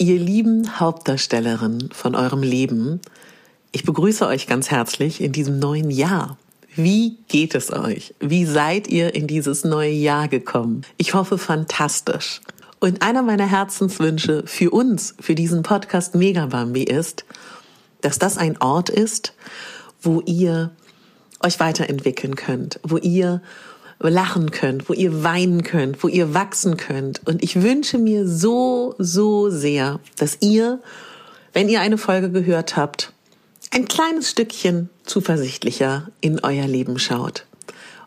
[0.00, 3.00] Ihr lieben Hauptdarstellerinnen von eurem Leben,
[3.72, 6.38] ich begrüße euch ganz herzlich in diesem neuen Jahr.
[6.76, 8.14] Wie geht es euch?
[8.20, 10.82] Wie seid ihr in dieses neue Jahr gekommen?
[10.98, 12.40] Ich hoffe fantastisch.
[12.78, 17.24] Und einer meiner Herzenswünsche für uns, für diesen Podcast Megabambi ist,
[18.00, 19.34] dass das ein Ort ist,
[20.00, 20.70] wo ihr
[21.40, 23.42] euch weiterentwickeln könnt, wo ihr
[24.00, 27.26] lachen könnt, wo ihr weinen könnt, wo ihr wachsen könnt.
[27.26, 30.80] Und ich wünsche mir so, so sehr, dass ihr,
[31.52, 33.12] wenn ihr eine Folge gehört habt,
[33.70, 37.44] ein kleines Stückchen zuversichtlicher in euer Leben schaut.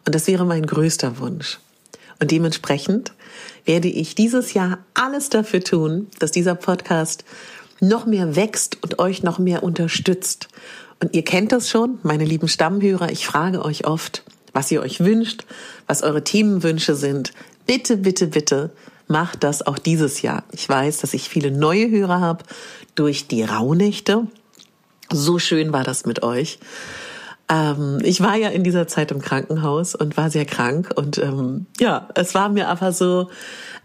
[0.05, 1.59] Und das wäre mein größter Wunsch.
[2.19, 3.11] Und dementsprechend
[3.65, 7.25] werde ich dieses Jahr alles dafür tun, dass dieser Podcast
[7.79, 10.47] noch mehr wächst und euch noch mehr unterstützt.
[10.99, 14.99] Und ihr kennt das schon, meine lieben Stammhörer, ich frage euch oft, was ihr euch
[14.99, 15.45] wünscht,
[15.87, 17.33] was eure Themenwünsche sind.
[17.65, 18.71] Bitte, bitte, bitte
[19.07, 20.43] macht das auch dieses Jahr.
[20.51, 22.43] Ich weiß, dass ich viele neue Hörer habe
[22.95, 24.27] durch die Rauhnächte.
[25.11, 26.59] So schön war das mit euch.
[27.49, 31.65] Ähm, ich war ja in dieser Zeit im Krankenhaus und war sehr krank und ähm,
[31.79, 33.29] ja, es war mir aber so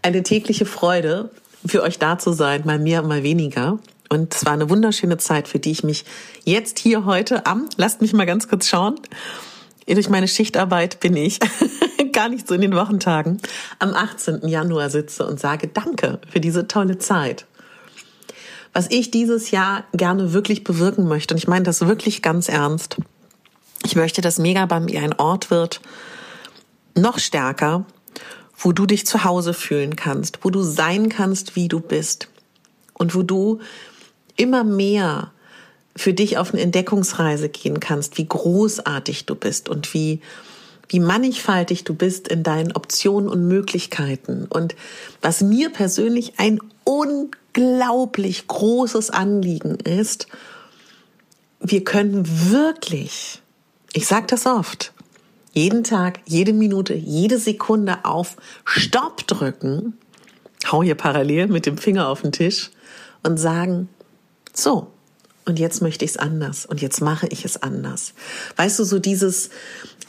[0.01, 1.31] eine tägliche Freude,
[1.65, 3.79] für euch da zu sein, mal mehr, mal weniger.
[4.09, 6.05] Und es war eine wunderschöne Zeit, für die ich mich
[6.45, 8.95] jetzt hier heute am, lasst mich mal ganz kurz schauen,
[9.95, 11.39] durch meine Schichtarbeit bin ich
[12.11, 13.39] gar nicht so in den Wochentagen
[13.79, 14.47] am 18.
[14.47, 17.45] Januar sitze und sage Danke für diese tolle Zeit.
[18.73, 22.97] Was ich dieses Jahr gerne wirklich bewirken möchte, und ich meine das wirklich ganz ernst,
[23.83, 25.81] ich möchte, dass Megabambi ein Ort wird,
[26.95, 27.85] noch stärker,
[28.57, 32.27] wo du dich zu Hause fühlen kannst, wo du sein kannst, wie du bist
[32.93, 33.59] und wo du
[34.35, 35.31] immer mehr
[35.97, 40.21] für dich auf eine Entdeckungsreise gehen kannst, wie großartig du bist und wie
[40.89, 44.45] wie mannigfaltig du bist in deinen Optionen und Möglichkeiten.
[44.49, 44.75] Und
[45.21, 50.27] was mir persönlich ein unglaublich großes Anliegen ist,
[51.59, 53.41] wir können wirklich,
[53.93, 54.93] ich sage das oft,
[55.51, 59.97] jeden Tag, jede Minute, jede Sekunde auf Stopp drücken,
[60.71, 62.69] hau hier parallel mit dem Finger auf den Tisch
[63.23, 63.89] und sagen,
[64.53, 64.87] so,
[65.47, 68.13] und jetzt möchte ich es anders und jetzt mache ich es anders.
[68.57, 69.49] Weißt du, so dieses,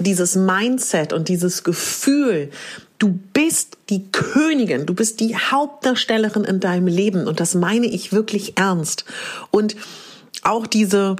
[0.01, 2.51] dieses Mindset und dieses Gefühl,
[2.99, 8.13] du bist die Königin, du bist die Hauptdarstellerin in deinem Leben und das meine ich
[8.13, 9.05] wirklich ernst.
[9.53, 9.77] Und
[10.43, 11.15] auch diese,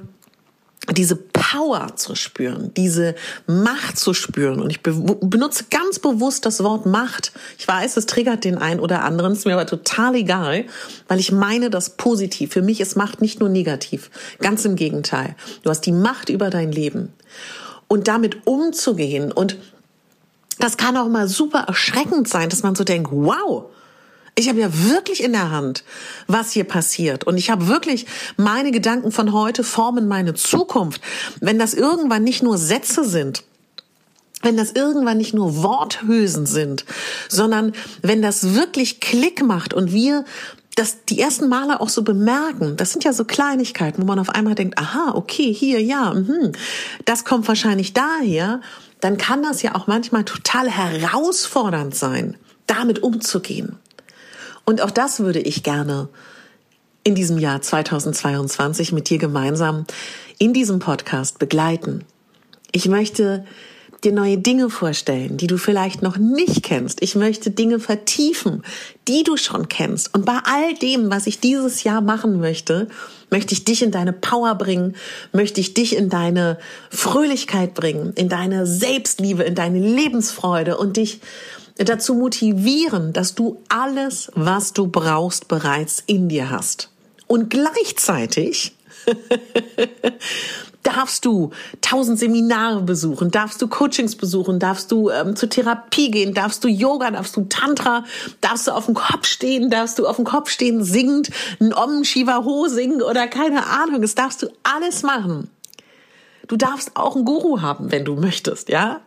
[0.93, 3.15] diese Power zu spüren, diese
[3.47, 4.61] Macht zu spüren.
[4.61, 7.33] Und ich benutze ganz bewusst das Wort Macht.
[7.59, 10.65] Ich weiß, es triggert den einen oder anderen, ist mir aber total egal,
[11.07, 12.53] weil ich meine das positiv.
[12.53, 15.37] Für mich ist Macht nicht nur negativ, ganz im Gegenteil.
[15.63, 17.13] Du hast die Macht über dein Leben.
[17.87, 19.57] Und damit umzugehen und
[20.59, 23.67] das kann auch mal super erschreckend sein, dass man so denkt, wow,
[24.39, 25.83] ich habe ja wirklich in der Hand,
[26.29, 27.25] was hier passiert.
[27.25, 28.07] Und ich habe wirklich
[28.37, 31.01] meine Gedanken von heute formen meine Zukunft.
[31.41, 33.43] Wenn das irgendwann nicht nur Sätze sind,
[34.43, 36.85] wenn das irgendwann nicht nur Worthülsen sind,
[37.29, 37.73] sondern
[38.03, 40.25] wenn das wirklich Klick macht und wir
[40.77, 44.31] das die ersten Male auch so bemerken, das sind ja so Kleinigkeiten, wo man auf
[44.31, 46.53] einmal denkt, aha, okay, hier, ja, mh,
[47.05, 48.61] das kommt wahrscheinlich daher,
[49.01, 52.37] dann kann das ja auch manchmal total herausfordernd sein,
[52.69, 53.77] damit umzugehen.
[54.69, 56.11] Und auch das würde ich gerne
[57.03, 59.87] in diesem Jahr 2022 mit dir gemeinsam
[60.37, 62.05] in diesem Podcast begleiten.
[62.73, 63.47] Ich möchte
[64.05, 67.03] dir neue Dinge vorstellen, die du vielleicht noch nicht kennst.
[67.03, 68.63] Ich möchte Dinge vertiefen,
[69.09, 70.15] die du schon kennst.
[70.15, 72.89] Und bei all dem, was ich dieses Jahr machen möchte,
[73.31, 74.97] möchte ich dich in deine Power bringen,
[75.33, 76.59] möchte ich dich in deine
[76.91, 81.23] Fröhlichkeit bringen, in deine Selbstliebe, in deine Lebensfreude und dich
[81.79, 86.91] dazu motivieren, dass du alles, was du brauchst, bereits in dir hast.
[87.27, 88.75] Und gleichzeitig
[90.83, 96.35] darfst du tausend Seminare besuchen, darfst du Coachings besuchen, darfst du ähm, zur Therapie gehen,
[96.35, 98.05] darfst du Yoga, darfst du Tantra,
[98.41, 101.31] darfst du auf dem Kopf stehen, darfst du auf dem Kopf stehen singend
[101.61, 105.51] ein Om Shiva Ho singen oder keine Ahnung, das darfst du alles machen.
[106.47, 109.01] Du darfst auch einen Guru haben, wenn du möchtest, ja?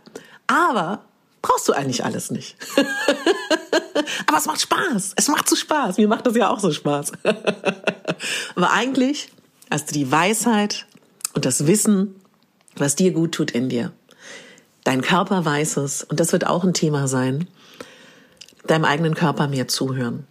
[0.45, 0.99] Aber
[1.41, 2.55] Brauchst du eigentlich alles nicht.
[4.27, 5.13] Aber es macht Spaß.
[5.15, 5.97] Es macht so Spaß.
[5.97, 7.13] Mir macht das ja auch so Spaß.
[8.55, 9.29] Aber eigentlich
[9.69, 10.85] hast du die Weisheit
[11.33, 12.15] und das Wissen,
[12.75, 13.91] was dir gut tut in dir.
[14.83, 17.47] Dein Körper weiß es und das wird auch ein Thema sein.
[18.67, 20.25] Deinem eigenen Körper mehr zuhören.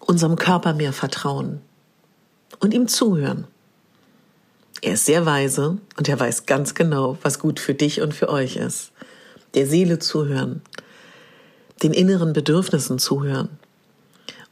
[0.00, 1.60] Unserem Körper mehr vertrauen
[2.58, 3.46] und ihm zuhören.
[4.80, 8.28] Er ist sehr weise und er weiß ganz genau, was gut für dich und für
[8.28, 8.92] euch ist.
[9.54, 10.62] Der Seele zuhören,
[11.82, 13.50] den inneren Bedürfnissen zuhören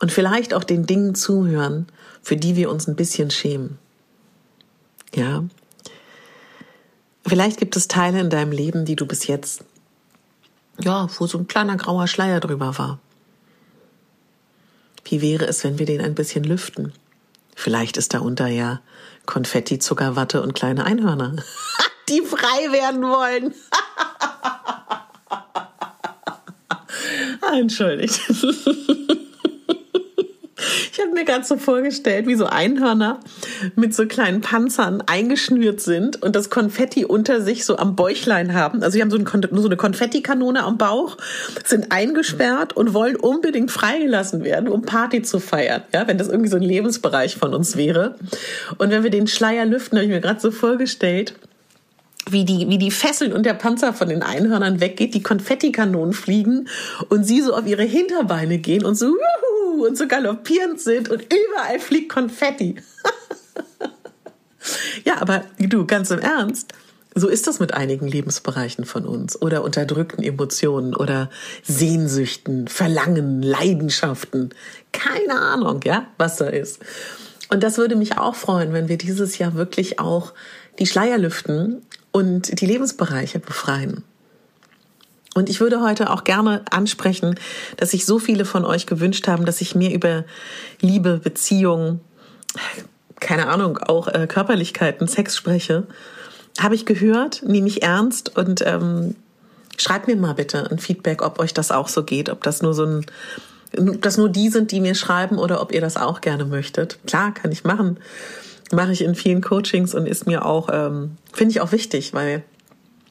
[0.00, 1.87] und vielleicht auch den Dingen zuhören,
[2.23, 3.79] für die wir uns ein bisschen schämen.
[5.14, 5.44] Ja.
[7.26, 9.64] Vielleicht gibt es Teile in deinem Leben, die du bis jetzt,
[10.81, 12.99] ja, wo so ein kleiner grauer Schleier drüber war.
[15.05, 16.93] Wie wäre es, wenn wir den ein bisschen lüften?
[17.55, 18.81] Vielleicht ist darunter ja
[19.26, 21.37] Konfetti, Zuckerwatte und kleine Einhörner,
[22.08, 23.55] die frei werden wollen.
[27.58, 28.20] Entschuldigt.
[30.93, 33.20] Ich habe mir gerade so vorgestellt, wie so Einhörner
[33.76, 38.82] mit so kleinen Panzern eingeschnürt sind und das Konfetti unter sich so am Bäuchlein haben.
[38.82, 41.17] Also sie haben so, ein, so eine Konfettikanone am Bauch,
[41.64, 45.82] sind eingesperrt und wollen unbedingt freigelassen werden, um Party zu feiern.
[45.94, 48.17] Ja, wenn das irgendwie so ein Lebensbereich von uns wäre.
[48.76, 51.35] Und wenn wir den Schleier lüften, habe ich mir gerade so vorgestellt,
[52.32, 56.69] wie die, wie die Fesseln und der Panzer von den Einhörnern weggeht, die Konfettikanonen fliegen
[57.09, 61.23] und sie so auf ihre Hinterbeine gehen und so, juhu, und so galoppierend sind und
[61.23, 62.77] überall fliegt Konfetti.
[65.05, 66.73] ja, aber du, ganz im Ernst,
[67.15, 71.29] so ist das mit einigen Lebensbereichen von uns oder unterdrückten Emotionen oder
[71.65, 74.50] Sehnsüchten, Verlangen, Leidenschaften.
[74.93, 76.81] Keine Ahnung, ja, was da ist.
[77.49, 80.32] Und das würde mich auch freuen, wenn wir dieses Jahr wirklich auch
[80.79, 81.82] die Schleier lüften
[82.12, 84.05] und die Lebensbereiche befreien.
[85.35, 87.39] Und ich würde heute auch gerne ansprechen,
[87.77, 90.25] dass sich so viele von euch gewünscht haben, dass ich mehr über
[90.81, 92.01] Liebe, Beziehung,
[93.21, 95.87] keine Ahnung, auch äh, Körperlichkeiten, Sex spreche.
[96.59, 99.15] Habe ich gehört, nehme ich ernst und ähm,
[99.77, 102.75] schreibt mir mal bitte ein Feedback, ob euch das auch so geht, ob das nur
[102.75, 103.06] so ein,
[103.79, 106.99] ob das nur die sind, die mir schreiben oder ob ihr das auch gerne möchtet.
[107.06, 107.99] Klar, kann ich machen
[108.72, 112.43] mache ich in vielen Coachings und ist mir auch, ähm, finde ich auch wichtig, weil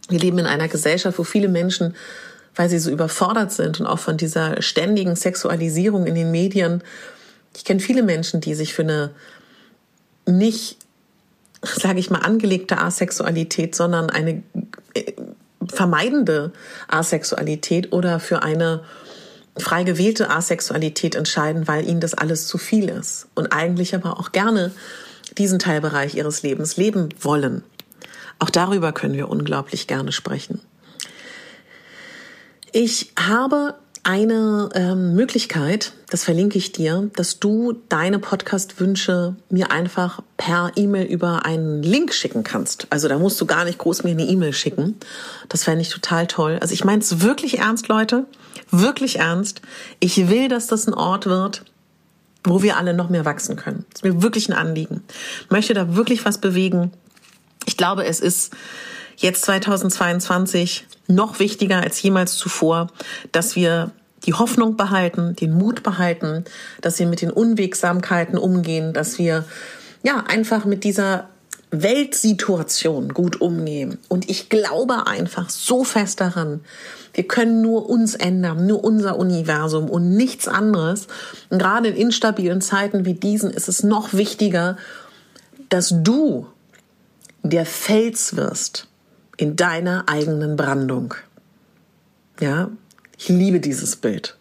[0.09, 1.95] wir leben in einer Gesellschaft, wo viele Menschen,
[2.55, 6.83] weil sie so überfordert sind und auch von dieser ständigen Sexualisierung in den Medien,
[7.55, 9.11] ich kenne viele Menschen, die sich für eine
[10.25, 10.77] nicht,
[11.61, 14.43] sage ich mal, angelegte Asexualität, sondern eine
[14.93, 15.13] äh,
[15.67, 16.51] vermeidende
[16.87, 18.83] Asexualität oder für eine
[19.57, 23.27] frei gewählte Asexualität entscheiden, weil ihnen das alles zu viel ist.
[23.35, 24.71] Und eigentlich aber auch gerne
[25.37, 27.63] diesen Teilbereich ihres Lebens leben wollen.
[28.39, 30.61] Auch darüber können wir unglaublich gerne sprechen.
[32.71, 40.21] Ich habe eine ähm, Möglichkeit, das verlinke ich dir, dass du deine Podcast-Wünsche mir einfach
[40.37, 42.87] per E-Mail über einen Link schicken kannst.
[42.89, 44.95] Also da musst du gar nicht groß mir eine E-Mail schicken.
[45.49, 46.57] Das fände ich total toll.
[46.61, 48.25] Also ich meine es wirklich ernst, Leute.
[48.71, 49.61] Wirklich ernst.
[49.99, 51.63] Ich will, dass das ein Ort wird,
[52.43, 53.85] wo wir alle noch mehr wachsen können.
[53.91, 55.03] Das ist mir wirklich ein Anliegen.
[55.43, 56.91] Ich möchte da wirklich was bewegen.
[57.65, 58.53] Ich glaube, es ist
[59.17, 62.87] jetzt 2022 noch wichtiger als jemals zuvor,
[63.31, 63.91] dass wir
[64.25, 66.45] die Hoffnung behalten, den Mut behalten,
[66.81, 69.45] dass wir mit den Unwegsamkeiten umgehen, dass wir
[70.03, 71.29] ja einfach mit dieser
[71.71, 73.99] Weltsituation gut umgehen.
[74.07, 76.61] Und ich glaube einfach so fest daran,
[77.13, 81.07] wir können nur uns ändern, nur unser Universum und nichts anderes.
[81.49, 84.77] Und gerade in instabilen Zeiten wie diesen ist es noch wichtiger,
[85.69, 86.47] dass du
[87.43, 88.87] der Fels wirst
[89.37, 91.13] in deiner eigenen Brandung.
[92.39, 92.69] Ja,
[93.17, 94.37] ich liebe dieses Bild.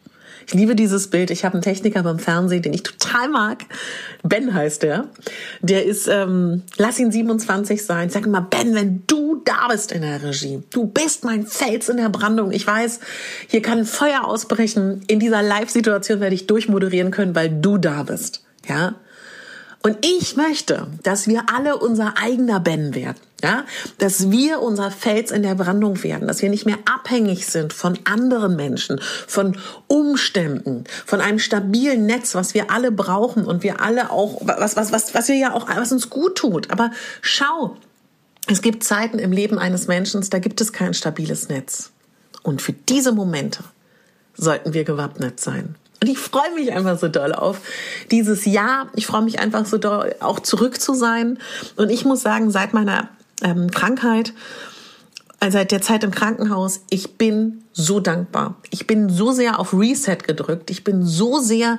[0.48, 1.30] Ich liebe dieses Bild.
[1.30, 3.66] Ich habe einen Techniker beim Fernsehen, den ich total mag.
[4.22, 5.08] Ben heißt der.
[5.60, 8.08] Der ist, ähm, lass ihn 27 sein.
[8.08, 11.98] Sag mal, Ben, wenn du da bist in der Regie, du bist mein Fels in
[11.98, 12.50] der Brandung.
[12.50, 13.00] Ich weiß,
[13.46, 15.02] hier kann Feuer ausbrechen.
[15.06, 18.42] In dieser Live-Situation werde ich durchmoderieren können, weil du da bist.
[18.66, 18.94] Ja,
[19.82, 23.18] und ich möchte, dass wir alle unser eigener Ben werden.
[23.40, 23.64] Ja,
[23.98, 27.96] dass wir unser Fels in der Brandung werden, dass wir nicht mehr abhängig sind von
[28.02, 29.56] anderen Menschen, von
[29.86, 34.90] Umständen, von einem stabilen Netz, was wir alle brauchen und wir alle auch, was, was,
[34.90, 36.72] was, was wir ja auch, was uns gut tut.
[36.72, 36.90] Aber
[37.22, 37.76] schau,
[38.48, 41.92] es gibt Zeiten im Leben eines Menschen, da gibt es kein stabiles Netz.
[42.42, 43.62] Und für diese Momente
[44.34, 45.76] sollten wir gewappnet sein.
[46.00, 47.60] Und ich freue mich einfach so doll auf
[48.10, 48.88] dieses Jahr.
[48.94, 51.38] Ich freue mich einfach so doll, auch zurück zu sein.
[51.76, 53.08] Und ich muss sagen, seit meiner
[53.42, 54.32] ähm, Krankheit
[55.48, 58.56] seit der Zeit im Krankenhaus, ich bin so dankbar.
[58.70, 60.68] Ich bin so sehr auf Reset gedrückt.
[60.70, 61.78] Ich bin so sehr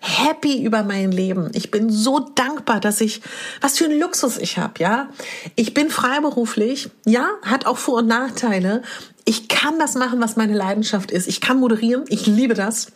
[0.00, 1.50] happy über mein Leben.
[1.52, 3.20] Ich bin so dankbar, dass ich,
[3.60, 5.08] was für ein Luxus ich habe, ja.
[5.54, 8.82] Ich bin freiberuflich, ja, hat auch Vor- und Nachteile.
[9.26, 11.28] Ich kann das machen, was meine Leidenschaft ist.
[11.28, 12.04] Ich kann moderieren.
[12.08, 12.88] Ich liebe das.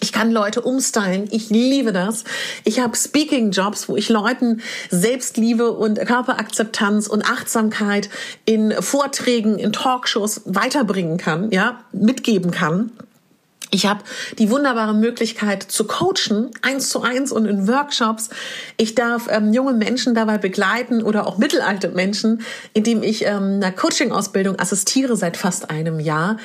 [0.00, 1.28] Ich kann Leute umstylen.
[1.30, 2.24] Ich liebe das.
[2.64, 8.08] Ich habe Speaking-Jobs, wo ich Leuten Selbstliebe und Körperakzeptanz und Achtsamkeit
[8.44, 12.92] in Vorträgen, in Talkshows weiterbringen kann, ja, mitgeben kann.
[13.70, 14.00] Ich habe
[14.38, 18.30] die wunderbare Möglichkeit zu coachen, eins zu eins und in Workshops.
[18.78, 23.72] Ich darf ähm, junge Menschen dabei begleiten oder auch mittelalte Menschen, indem ich ähm, einer
[23.72, 26.38] Coaching-Ausbildung assistiere seit fast einem Jahr.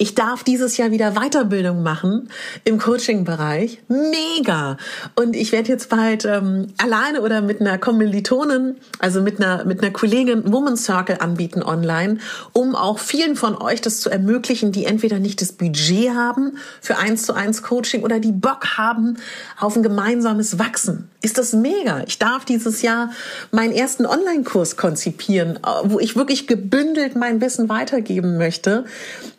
[0.00, 2.30] Ich darf dieses Jahr wieder Weiterbildung machen
[2.62, 3.82] im Coaching-Bereich.
[3.88, 4.76] Mega!
[5.16, 9.82] Und ich werde jetzt bald ähm, alleine oder mit einer Kommilitonin, also mit einer, mit
[9.82, 12.18] einer Kollegin Woman Circle anbieten online,
[12.52, 16.96] um auch vielen von euch das zu ermöglichen, die entweder nicht das Budget haben für
[16.96, 19.16] eins zu eins Coaching oder die Bock haben
[19.58, 21.10] auf ein gemeinsames Wachsen.
[21.22, 22.04] Ist das mega?
[22.06, 23.10] Ich darf dieses Jahr
[23.50, 28.84] meinen ersten Online-Kurs konzipieren, wo ich wirklich gebündelt mein Wissen weitergeben möchte.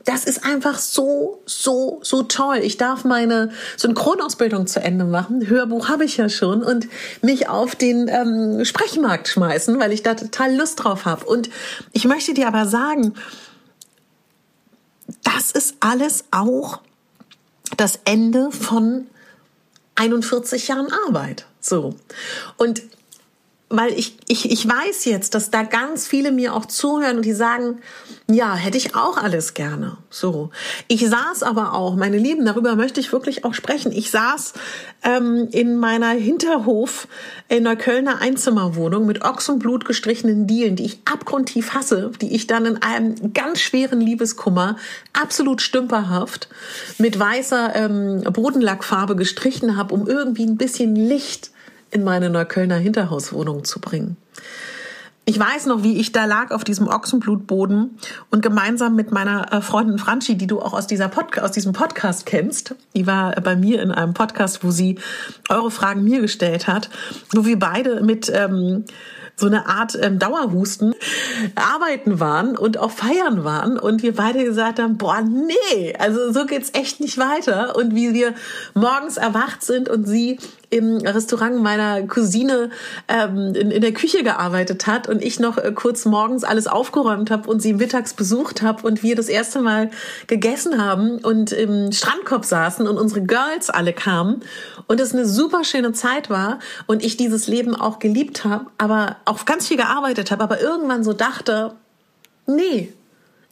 [0.10, 2.62] Das ist einfach so, so, so toll.
[2.64, 5.48] Ich darf meine Synchronausbildung zu Ende machen.
[5.48, 6.88] Hörbuch habe ich ja schon und
[7.22, 11.26] mich auf den ähm, Sprechmarkt schmeißen, weil ich da total Lust drauf habe.
[11.26, 11.52] Und
[11.94, 13.14] ich möchte dir aber sagen,
[15.22, 16.82] das ist alles auch
[17.78, 19.06] das Ende von
[19.94, 21.46] 41 Jahren Arbeit.
[21.62, 21.94] So.
[22.58, 22.82] Und
[23.70, 27.34] weil ich, ich, ich weiß jetzt, dass da ganz viele mir auch zuhören und die
[27.34, 27.80] sagen,
[28.28, 29.98] ja, hätte ich auch alles gerne.
[30.10, 30.50] So.
[30.88, 33.92] Ich saß aber auch, meine Lieben, darüber möchte ich wirklich auch sprechen.
[33.92, 34.54] Ich saß
[35.04, 37.08] ähm, in meiner Hinterhof
[37.48, 42.66] in der Kölner Einzimmerwohnung mit Ochsenblut gestrichenen Dielen, die ich abgrundtief hasse, die ich dann
[42.66, 44.78] in einem ganz schweren Liebeskummer,
[45.14, 46.50] absolut stümperhaft,
[46.98, 51.52] mit weißer ähm, Bodenlackfarbe gestrichen habe, um irgendwie ein bisschen Licht
[51.92, 54.18] in meine Neuköllner Hinterhauswohnung zu bringen.
[55.30, 58.00] Ich weiß noch, wie ich da lag auf diesem Ochsenblutboden
[58.32, 61.72] und gemeinsam mit meiner äh, Freundin Franchi, die du auch aus, dieser Pod aus diesem
[61.72, 64.98] Podcast kennst, die war bei mir in einem Podcast, wo sie
[65.48, 66.90] eure Fragen mir gestellt hat,
[67.32, 68.86] wo wir beide mit ähm,
[69.40, 70.96] so eine Art ähm, Dauerhusten
[71.56, 76.46] arbeiten waren und auch feiern waren und wir beide gesagt haben, boah, nee, also so
[76.46, 78.34] geht's echt nicht weiter und wie wir
[78.74, 80.40] morgens erwacht sind und sie
[80.70, 82.70] im Restaurant meiner Cousine
[83.08, 87.32] ähm, in, in der Küche gearbeitet hat und ich noch äh, kurz morgens alles aufgeräumt
[87.32, 89.90] habe und sie mittags besucht habe und wir das erste Mal
[90.28, 94.42] gegessen haben und im Strandkorb saßen und unsere Girls alle kamen
[94.88, 99.18] und es eine super schöne Zeit war und ich dieses Leben auch geliebt habe, aber
[99.26, 101.74] auch ganz viel gearbeitet habe, aber irgendwann so dachte,
[102.46, 102.94] nee,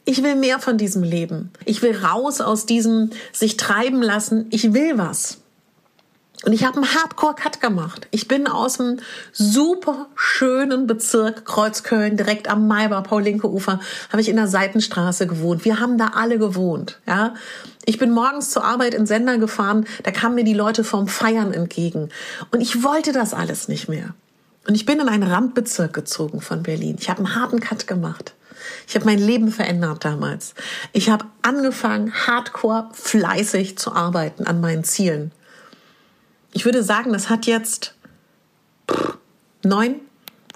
[0.04, 1.50] ich will mehr von diesem Leben.
[1.66, 4.46] Ich will raus aus diesem sich treiben lassen.
[4.48, 5.38] Ich will was.
[6.44, 8.06] Und ich habe einen Hardcore-Cut gemacht.
[8.12, 9.00] Ich bin aus dem
[9.32, 13.80] super schönen Bezirk Kreuzköln, direkt am Maybach, Paul-Linke-Ufer,
[14.10, 15.64] habe ich in der Seitenstraße gewohnt.
[15.64, 17.00] Wir haben da alle gewohnt.
[17.06, 17.34] Ja,
[17.84, 21.52] Ich bin morgens zur Arbeit in Sender gefahren, da kamen mir die Leute vom Feiern
[21.52, 22.10] entgegen.
[22.52, 24.14] Und ich wollte das alles nicht mehr.
[24.68, 26.96] Und ich bin in einen Randbezirk gezogen von Berlin.
[27.00, 28.34] Ich habe einen harten Cut gemacht.
[28.86, 30.54] Ich habe mein Leben verändert damals.
[30.92, 35.32] Ich habe angefangen, hardcore fleißig zu arbeiten an meinen Zielen
[36.58, 37.94] ich würde sagen, das hat jetzt
[39.62, 40.00] neun,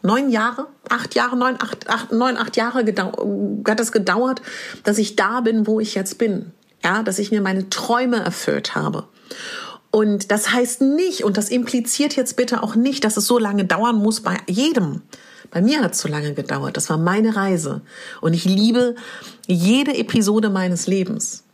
[0.02, 4.42] neun Jahre, acht Jahre, neun, acht, acht, neun, acht Jahre hat es gedauert,
[4.82, 6.50] dass ich da bin, wo ich jetzt bin.
[6.82, 9.06] Ja, dass ich mir meine Träume erfüllt habe.
[9.92, 13.64] Und das heißt nicht, und das impliziert jetzt bitte auch nicht, dass es so lange
[13.64, 15.02] dauern muss bei jedem.
[15.52, 16.76] Bei mir hat es so lange gedauert.
[16.76, 17.82] Das war meine Reise.
[18.20, 18.96] Und ich liebe
[19.46, 21.44] jede Episode meines Lebens.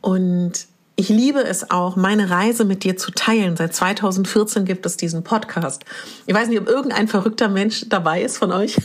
[0.00, 3.56] Und ich liebe es auch, meine Reise mit dir zu teilen.
[3.56, 5.84] Seit 2014 gibt es diesen Podcast.
[6.26, 8.76] Ich weiß nicht, ob irgendein verrückter Mensch dabei ist von euch,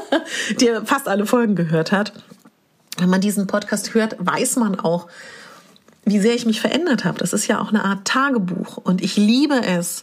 [0.60, 2.12] der fast alle Folgen gehört hat.
[2.98, 5.06] Wenn man diesen Podcast hört, weiß man auch,
[6.04, 7.18] wie sehr ich mich verändert habe.
[7.18, 8.76] Das ist ja auch eine Art Tagebuch.
[8.78, 10.02] Und ich liebe es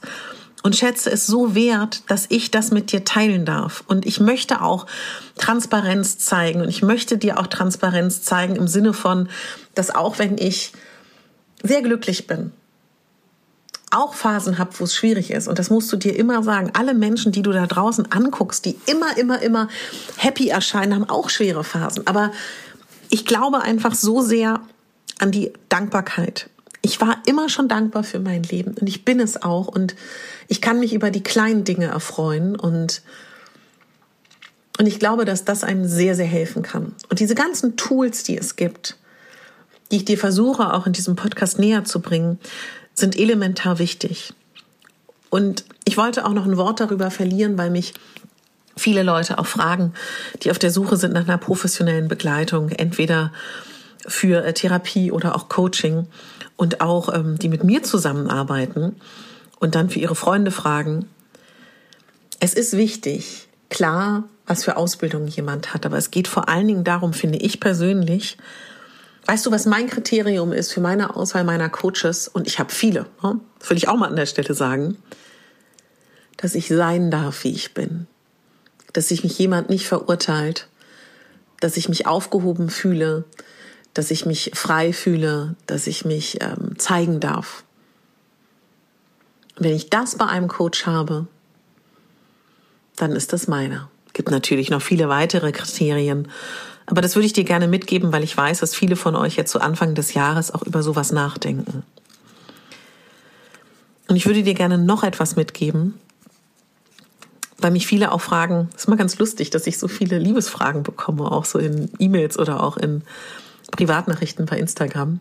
[0.64, 3.84] und schätze es so wert, dass ich das mit dir teilen darf.
[3.88, 4.86] Und ich möchte auch
[5.38, 6.62] Transparenz zeigen.
[6.62, 9.28] Und ich möchte dir auch Transparenz zeigen im Sinne von,
[9.76, 10.72] dass auch wenn ich
[11.64, 12.52] sehr glücklich bin,
[13.92, 15.48] auch Phasen habe, wo es schwierig ist.
[15.48, 16.72] Und das musst du dir immer sagen.
[16.74, 19.68] Alle Menschen, die du da draußen anguckst, die immer, immer, immer
[20.18, 22.06] happy erscheinen, haben auch schwere Phasen.
[22.06, 22.32] Aber
[23.10, 24.62] ich glaube einfach so sehr
[25.18, 26.50] an die Dankbarkeit.
[26.82, 29.96] Ich war immer schon dankbar für mein Leben und ich bin es auch und
[30.48, 33.02] ich kann mich über die kleinen Dinge erfreuen und
[34.78, 36.96] Und ich glaube, dass das einem sehr, sehr helfen kann.
[37.10, 38.96] Und diese ganzen Tools, die es gibt,
[39.92, 42.40] die ich dir versuche auch in diesem Podcast näher zu bringen,
[42.94, 44.34] sind elementar wichtig.
[45.30, 47.94] Und ich wollte auch noch ein Wort darüber verlieren, weil mich
[48.76, 49.94] viele Leute auch fragen,
[50.42, 53.32] die auf der Suche sind nach einer professionellen Begleitung, entweder
[54.08, 56.08] für äh, Therapie oder auch Coaching
[56.56, 58.96] und auch ähm, die mit mir zusammenarbeiten
[59.60, 61.08] und dann für ihre Freunde fragen.
[62.40, 66.84] Es ist wichtig, klar, was für Ausbildung jemand hat, aber es geht vor allen Dingen
[66.84, 68.38] darum, finde ich persönlich,
[69.30, 72.28] Weißt du, was mein Kriterium ist für meine Auswahl meiner Coaches?
[72.28, 73.40] Und ich habe viele, ne?
[73.68, 74.98] will ich auch mal an der Stelle sagen,
[76.38, 78.08] dass ich sein darf, wie ich bin.
[78.92, 80.68] Dass sich mich jemand nicht verurteilt,
[81.60, 83.24] dass ich mich aufgehoben fühle,
[83.94, 87.64] dass ich mich frei fühle, dass ich mich ähm, zeigen darf.
[89.58, 91.28] Und wenn ich das bei einem Coach habe,
[92.96, 93.92] dann ist das meiner.
[94.14, 96.30] Gibt natürlich noch viele weitere Kriterien,
[96.90, 99.52] aber das würde ich dir gerne mitgeben, weil ich weiß, dass viele von euch jetzt
[99.52, 101.84] zu Anfang des Jahres auch über sowas nachdenken.
[104.08, 105.94] Und ich würde dir gerne noch etwas mitgeben,
[107.60, 111.32] weil mich viele auch fragen, ist mal ganz lustig, dass ich so viele Liebesfragen bekomme,
[111.32, 113.04] auch so in E-Mails oder auch in
[113.70, 115.20] Privatnachrichten bei Instagram.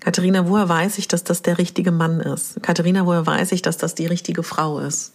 [0.00, 2.60] Katharina, woher weiß ich, dass das der richtige Mann ist?
[2.60, 5.12] Katharina, woher weiß ich, dass das die richtige Frau ist?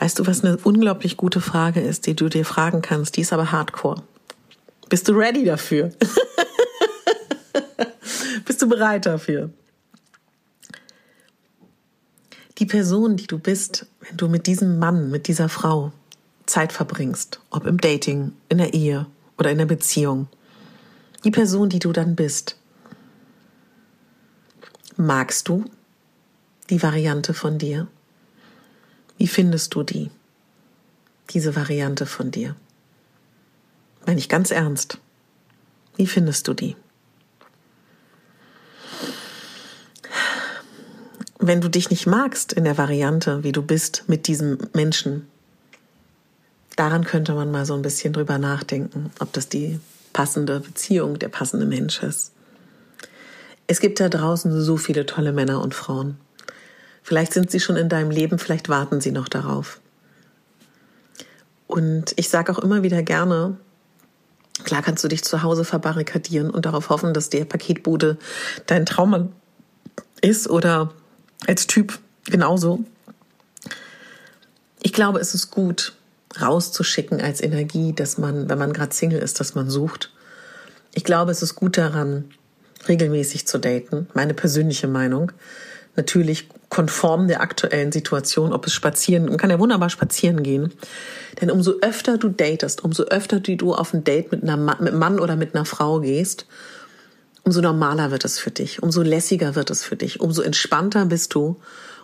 [0.00, 3.18] Weißt du, was eine unglaublich gute Frage ist, die du dir fragen kannst?
[3.18, 4.02] Die ist aber hardcore.
[4.88, 5.90] Bist du ready dafür?
[8.46, 9.50] bist du bereit dafür?
[12.56, 15.92] Die Person, die du bist, wenn du mit diesem Mann, mit dieser Frau
[16.46, 19.04] Zeit verbringst, ob im Dating, in der Ehe
[19.36, 20.28] oder in der Beziehung,
[21.24, 22.56] die Person, die du dann bist,
[24.96, 25.66] magst du
[26.70, 27.86] die Variante von dir?
[29.20, 30.10] Wie findest du die?
[31.28, 32.56] Diese Variante von dir?
[34.06, 34.96] Meine ich ganz ernst.
[35.94, 36.74] Wie findest du die?
[41.38, 45.28] Wenn du dich nicht magst in der Variante, wie du bist mit diesem Menschen,
[46.76, 49.80] daran könnte man mal so ein bisschen drüber nachdenken, ob das die
[50.14, 52.32] passende Beziehung, der passende Mensch ist.
[53.66, 56.16] Es gibt da draußen so viele tolle Männer und Frauen.
[57.02, 59.80] Vielleicht sind sie schon in deinem Leben, vielleicht warten sie noch darauf.
[61.66, 63.56] Und ich sage auch immer wieder gerne,
[64.64, 68.18] klar kannst du dich zu Hause verbarrikadieren und darauf hoffen, dass der Paketbude
[68.66, 69.32] dein Traum
[70.20, 70.92] ist oder
[71.46, 72.84] als Typ genauso.
[74.82, 75.94] Ich glaube, es ist gut,
[76.40, 80.12] rauszuschicken als Energie, dass man, wenn man gerade Single ist, dass man sucht.
[80.92, 82.30] Ich glaube, es ist gut daran,
[82.88, 85.32] regelmäßig zu daten, meine persönliche Meinung
[85.96, 90.72] natürlich konform der aktuellen Situation, ob es spazieren, man kann ja wunderbar spazieren gehen.
[91.40, 94.98] Denn umso öfter du datest, umso öfter du auf ein Date mit, einer, mit einem
[94.98, 96.46] Mann oder mit einer Frau gehst,
[97.42, 101.34] umso normaler wird es für dich, umso lässiger wird es für dich, umso entspannter bist
[101.34, 101.56] du.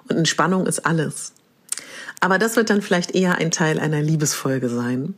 [0.09, 1.33] Und Entspannung ist alles.
[2.21, 5.15] Aber das wird dann vielleicht eher ein Teil einer Liebesfolge sein.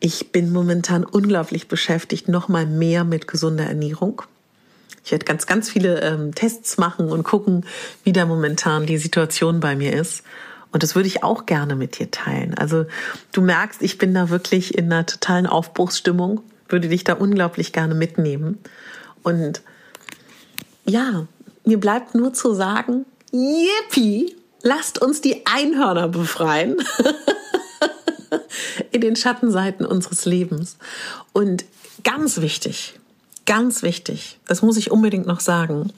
[0.00, 4.22] Ich bin momentan unglaublich beschäftigt, nochmal mehr mit gesunder Ernährung.
[5.04, 7.66] Ich werde ganz, ganz viele ähm, Tests machen und gucken,
[8.04, 10.22] wie da momentan die Situation bei mir ist.
[10.72, 12.54] Und das würde ich auch gerne mit dir teilen.
[12.54, 12.86] Also
[13.32, 17.94] du merkst, ich bin da wirklich in einer totalen Aufbruchsstimmung, würde dich da unglaublich gerne
[17.94, 18.58] mitnehmen.
[19.22, 19.62] Und
[20.84, 21.26] ja,
[21.64, 26.76] mir bleibt nur zu sagen, yippie, lasst uns die Einhörner befreien.
[28.90, 30.76] in den Schattenseiten unseres Lebens.
[31.32, 31.64] Und
[32.02, 32.98] ganz wichtig,
[33.46, 35.92] Ganz wichtig, das muss ich unbedingt noch sagen.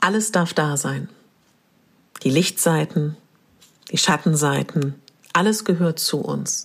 [0.00, 1.08] Alles darf da sein.
[2.22, 3.16] Die Lichtseiten,
[3.90, 4.94] die Schattenseiten,
[5.32, 6.64] alles gehört zu uns.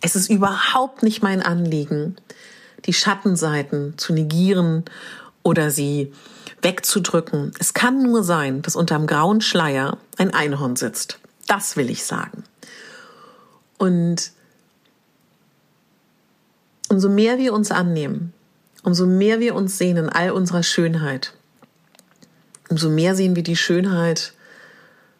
[0.00, 2.16] Es ist überhaupt nicht mein Anliegen,
[2.84, 4.84] die Schattenseiten zu negieren
[5.42, 6.12] oder sie
[6.62, 7.52] wegzudrücken.
[7.58, 11.18] Es kann nur sein, dass unterm grauen Schleier ein Einhorn sitzt.
[11.46, 12.44] Das will ich sagen.
[13.78, 14.32] Und
[16.88, 18.33] umso mehr wir uns annehmen,
[18.84, 21.34] umso mehr wir uns sehen in all unserer Schönheit,
[22.68, 24.34] umso mehr sehen wir die Schönheit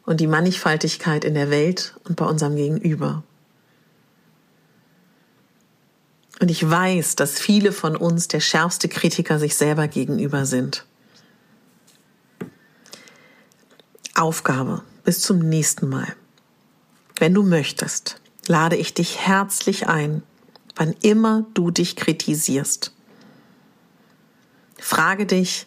[0.05, 3.25] und die Mannigfaltigkeit in der Welt und bei unserem Gegenüber.
[6.41, 10.85] Und ich weiß, dass viele von uns der schärfste Kritiker sich selber gegenüber sind.
[14.15, 14.83] Aufgabe.
[15.05, 16.15] Bis zum nächsten Mal.
[17.19, 20.23] Wenn du möchtest, lade ich dich herzlich ein,
[20.77, 22.94] wann immer du dich kritisierst,
[24.85, 25.67] Frage dich,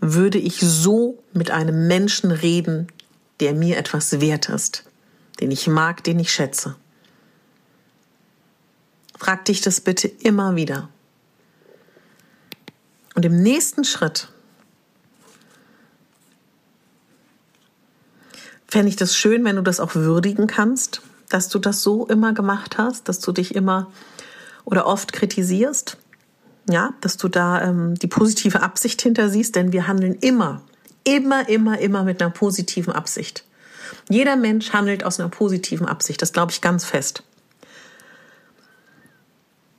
[0.00, 2.90] würde ich so mit einem Menschen reden,
[3.40, 4.84] der mir etwas wert ist,
[5.38, 6.76] den ich mag, den ich schätze.
[9.18, 10.88] Frag dich das bitte immer wieder.
[13.14, 14.28] Und im nächsten Schritt
[18.66, 22.32] fände ich das schön, wenn du das auch würdigen kannst, dass du das so immer
[22.32, 23.92] gemacht hast, dass du dich immer
[24.64, 25.98] oder oft kritisierst,
[26.68, 30.62] ja, dass du da ähm, die positive Absicht hinter siehst, denn wir handeln immer,
[31.04, 33.44] immer, immer, immer mit einer positiven Absicht.
[34.08, 37.22] Jeder Mensch handelt aus einer positiven Absicht, das glaube ich ganz fest.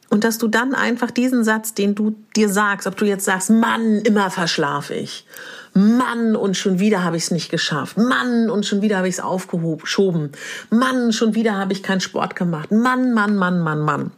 [0.10, 3.50] Und dass du dann einfach diesen Satz, den du dir sagst, ob du jetzt sagst,
[3.50, 5.26] Mann, immer verschlafe ich.
[5.74, 7.98] Mann, und schon wieder habe ich es nicht geschafft.
[7.98, 10.32] Mann, und schon wieder habe ich es aufgeschoben.
[10.70, 12.72] Mann, schon wieder habe ich keinen Sport gemacht.
[12.72, 14.12] Mann, Mann, Mann, Mann, Mann.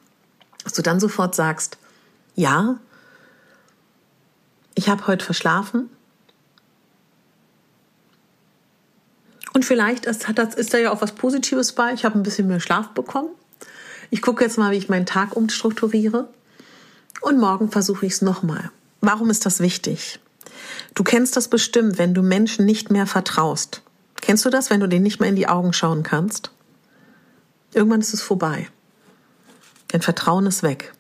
[0.64, 1.78] Dass du dann sofort sagst,
[2.40, 2.80] ja,
[4.74, 5.90] ich habe heute verschlafen.
[9.52, 11.94] Und vielleicht ist, das, ist da ja auch was Positives bei.
[11.94, 13.30] Ich habe ein bisschen mehr Schlaf bekommen.
[14.10, 16.30] Ich gucke jetzt mal, wie ich meinen Tag umstrukturiere.
[17.20, 18.72] Und morgen versuche ich es nochmal.
[19.02, 20.22] Warum ist das wichtig?
[20.96, 23.82] Du kennst das bestimmt, wenn du Menschen nicht mehr vertraust.
[24.22, 26.52] Kennst du das, wenn du denen nicht mehr in die Augen schauen kannst?
[27.74, 28.70] Irgendwann ist es vorbei.
[29.90, 30.94] Dein Vertrauen ist weg.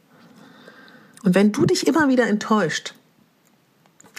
[1.23, 2.93] Und wenn du dich immer wieder enttäuscht,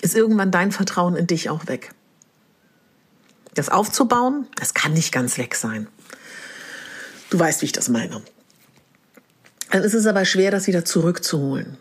[0.03, 1.93] ist irgendwann dein Vertrauen in dich auch weg.
[3.55, 5.89] Das aufzubauen, das kann nicht ganz weg sein.
[7.31, 8.23] Du weißt, wie ich das meine.
[9.71, 11.77] Dann ist es aber schwer, das wieder zurückzuholen.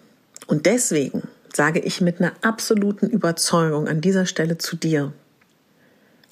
[0.47, 5.13] Und deswegen sage ich mit einer absoluten Überzeugung an dieser Stelle zu dir,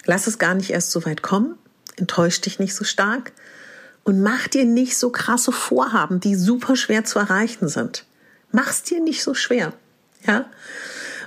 [0.05, 1.55] lass es gar nicht erst so weit kommen,
[1.97, 3.31] enttäusch dich nicht so stark
[4.03, 8.06] und mach dir nicht so krasse Vorhaben, die super schwer zu erreichen sind.
[8.51, 9.73] Mach's dir nicht so schwer,
[10.25, 10.45] ja?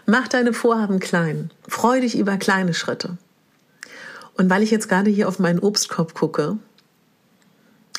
[0.06, 1.50] Mach deine Vorhaben klein.
[1.68, 3.18] Freu dich über kleine Schritte.
[4.36, 6.58] Und weil ich jetzt gerade hier auf meinen Obstkorb gucke,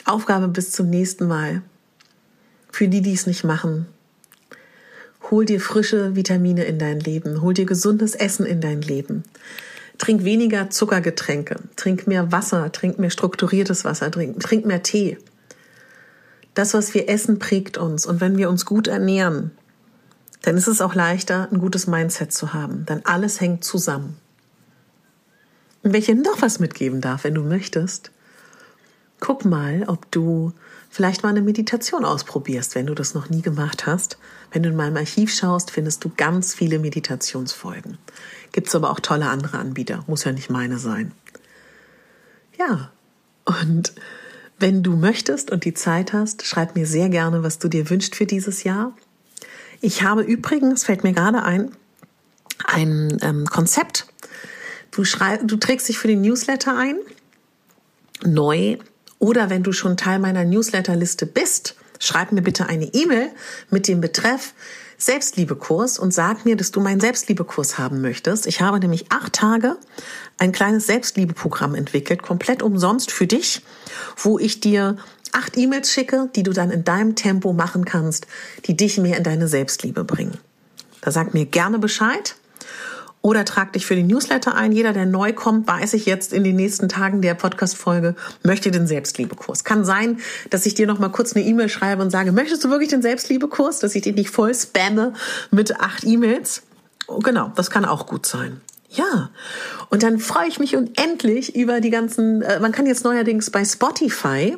[0.05, 1.61] Aufgabe bis zum nächsten Mal.
[2.71, 3.85] Für die, die es nicht machen,
[5.29, 9.23] hol dir frische Vitamine in dein Leben, hol dir gesundes Essen in dein Leben.
[9.97, 15.17] Trink weniger Zuckergetränke, trink mehr Wasser, trink mehr strukturiertes Wasser, trink, trink mehr Tee.
[16.53, 18.05] Das, was wir essen, prägt uns.
[18.05, 19.51] Und wenn wir uns gut ernähren,
[20.41, 22.85] dann ist es auch leichter, ein gutes Mindset zu haben.
[22.85, 24.17] Denn alles hängt zusammen.
[25.83, 28.11] Und wenn ich dir noch was mitgeben darf, wenn du möchtest,
[29.19, 30.51] guck mal, ob du
[30.89, 34.17] vielleicht mal eine Meditation ausprobierst, wenn du das noch nie gemacht hast.
[34.51, 37.97] Wenn du in meinem Archiv schaust, findest du ganz viele Meditationsfolgen.
[38.51, 41.13] Gibt es aber auch tolle andere Anbieter, muss ja nicht meine sein.
[42.59, 42.91] Ja,
[43.45, 43.93] und
[44.61, 48.15] wenn du möchtest und die Zeit hast, schreib mir sehr gerne, was du dir wünschst
[48.15, 48.95] für dieses Jahr.
[49.81, 51.71] Ich habe übrigens, fällt mir gerade ein,
[52.65, 54.07] ein ähm, Konzept.
[54.91, 56.97] Du, schreib, du trägst dich für den Newsletter ein,
[58.23, 58.77] neu
[59.19, 63.29] oder wenn du schon Teil meiner Newsletterliste bist, schreib mir bitte eine E-Mail
[63.69, 64.53] mit dem Betreff
[65.01, 68.45] Selbstliebekurs und sag mir, dass du meinen Selbstliebekurs haben möchtest.
[68.45, 69.77] Ich habe nämlich acht Tage
[70.37, 73.63] ein kleines Selbstliebeprogramm entwickelt, komplett umsonst für dich,
[74.15, 74.97] wo ich dir
[75.31, 78.27] acht E-Mails schicke, die du dann in deinem Tempo machen kannst,
[78.65, 80.37] die dich mehr in deine Selbstliebe bringen.
[81.01, 82.35] Da sag mir gerne Bescheid
[83.21, 84.71] oder trag dich für den Newsletter ein.
[84.71, 88.87] Jeder, der neu kommt, weiß ich jetzt in den nächsten Tagen der Podcast-Folge, möchte den
[88.87, 89.63] Selbstliebekurs.
[89.63, 92.69] Kann sein, dass ich dir noch mal kurz eine E-Mail schreibe und sage, möchtest du
[92.69, 93.79] wirklich den Selbstliebekurs?
[93.79, 95.13] Dass ich dich nicht voll spamme
[95.51, 96.63] mit acht E-Mails.
[97.07, 98.61] Oh, genau, das kann auch gut sein.
[98.89, 99.29] Ja,
[99.89, 103.63] und dann freue ich mich unendlich über die ganzen, äh, man kann jetzt neuerdings bei
[103.63, 104.57] Spotify,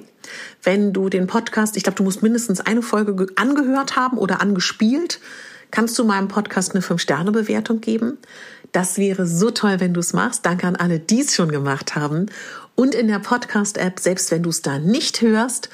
[0.63, 5.19] wenn du den Podcast, ich glaube, du musst mindestens eine Folge angehört haben oder angespielt,
[5.73, 8.19] kannst du meinem Podcast eine 5-Sterne-Bewertung geben.
[8.73, 10.45] Das wäre so toll, wenn du es machst.
[10.45, 12.27] Danke an alle, die es schon gemacht haben.
[12.75, 15.69] Und in der Podcast-App, selbst wenn du es da nicht hörst,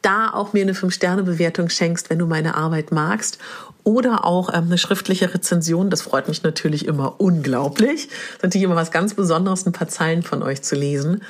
[0.00, 3.38] da auch mir eine 5-Sterne-Bewertung schenkst, wenn du meine Arbeit magst.
[3.84, 5.90] Oder auch ähm, eine schriftliche Rezension.
[5.90, 8.06] Das freut mich natürlich immer unglaublich.
[8.06, 11.22] Das ist natürlich immer was ganz Besonderes, ein paar Zeilen von euch zu lesen.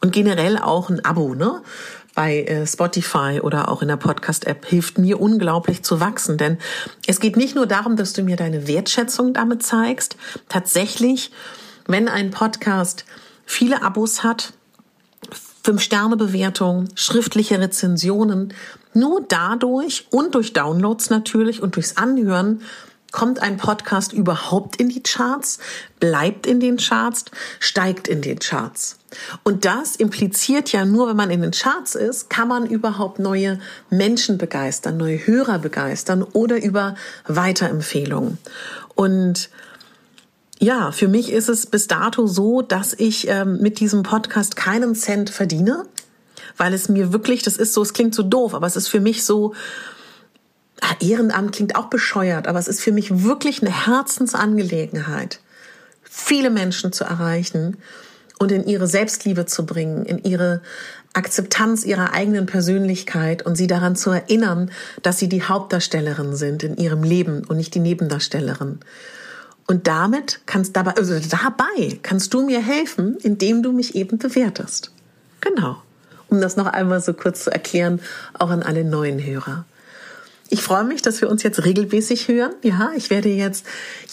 [0.00, 1.62] Und generell auch ein Abo, ne?
[2.18, 6.36] Bei äh, Spotify oder auch in der Podcast-App hilft mir unglaublich zu wachsen.
[6.36, 6.58] Denn
[7.06, 10.16] es geht nicht nur darum, dass du mir deine Wertschätzung damit zeigst.
[10.48, 11.30] Tatsächlich,
[11.86, 13.04] wenn ein Podcast
[13.46, 14.52] viele Abos hat,
[15.62, 18.52] Fünf-Sterne-Bewertungen, schriftliche Rezensionen,
[18.94, 22.62] nur dadurch und durch Downloads natürlich und durchs Anhören
[23.10, 25.58] Kommt ein Podcast überhaupt in die Charts?
[25.98, 27.24] Bleibt in den Charts?
[27.58, 28.98] Steigt in den Charts?
[29.42, 33.60] Und das impliziert ja nur, wenn man in den Charts ist, kann man überhaupt neue
[33.88, 38.36] Menschen begeistern, neue Hörer begeistern oder über Weiterempfehlungen.
[38.94, 39.48] Und
[40.58, 44.94] ja, für mich ist es bis dato so, dass ich ähm, mit diesem Podcast keinen
[44.94, 45.86] Cent verdiene.
[46.56, 49.00] weil es mir wirklich, das ist so, es klingt so doof, aber es ist für
[49.00, 49.54] mich so,
[51.00, 55.40] Ehrenamt klingt auch bescheuert, aber es ist für mich wirklich eine Herzensangelegenheit,
[56.02, 57.76] viele Menschen zu erreichen
[58.38, 60.60] und in ihre Selbstliebe zu bringen, in ihre
[61.12, 64.70] Akzeptanz ihrer eigenen Persönlichkeit und sie daran zu erinnern,
[65.02, 68.78] dass sie die Hauptdarstellerin sind in ihrem Leben und nicht die Nebendarstellerin.
[69.66, 74.92] Und damit kannst dabei, also dabei kannst du mir helfen, indem du mich eben bewertest.
[75.40, 75.82] Genau.
[76.28, 78.00] Um das noch einmal so kurz zu erklären,
[78.34, 79.64] auch an alle neuen Hörer.
[80.50, 82.54] Ich freue mich, dass wir uns jetzt regelmäßig hören.
[82.62, 83.66] Ja, ich werde jetzt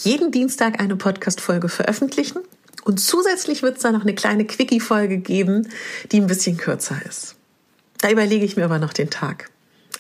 [0.04, 2.40] jeden Dienstag eine Podcast-Folge veröffentlichen.
[2.84, 5.70] Und zusätzlich wird es da noch eine kleine Quickie-Folge geben,
[6.12, 7.36] die ein bisschen kürzer ist.
[8.00, 9.50] Da überlege ich mir aber noch den Tag.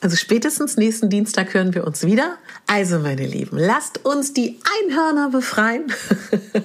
[0.01, 2.37] Also spätestens nächsten Dienstag hören wir uns wieder.
[2.67, 5.91] Also meine Lieben, lasst uns die Einhörner befreien.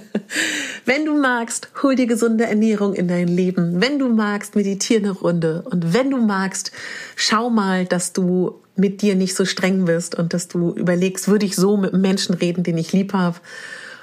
[0.84, 3.80] wenn du magst, hol dir gesunde Ernährung in dein Leben.
[3.80, 5.62] Wenn du magst, meditiere eine Runde.
[5.70, 6.72] Und wenn du magst,
[7.14, 11.46] schau mal, dass du mit dir nicht so streng bist und dass du überlegst, würde
[11.46, 13.38] ich so mit einem Menschen reden, den ich lieb habe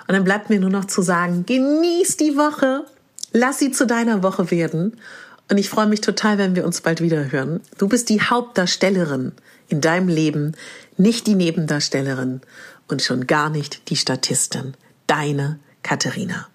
[0.08, 2.86] und dann bleibt mir nur noch zu sagen, genieß die Woche,
[3.34, 4.98] lass sie zu deiner Woche werden.
[5.50, 7.62] Und ich freue mich total, wenn wir uns bald wieder hören.
[7.78, 9.34] Du bist die Hauptdarstellerin
[9.68, 10.56] in deinem Leben,
[10.98, 12.42] nicht die Nebendarstellerin
[12.88, 14.76] und schon gar nicht die Statistin.
[15.08, 16.48] Deine Katharina.